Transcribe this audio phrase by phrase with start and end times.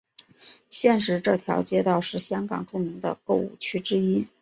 [0.71, 4.25] 现时这条街道是香港著名的购物区之一。